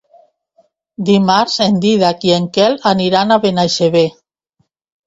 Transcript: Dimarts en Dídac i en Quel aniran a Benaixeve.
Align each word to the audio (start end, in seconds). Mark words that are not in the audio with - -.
Dimarts 1.09 1.59
en 1.67 1.77
Dídac 1.85 2.27
i 2.31 2.35
en 2.39 2.51
Quel 2.57 2.81
aniran 2.95 3.37
a 3.39 3.43
Benaixeve. 3.47 4.07